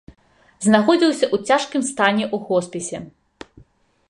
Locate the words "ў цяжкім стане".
1.35-2.25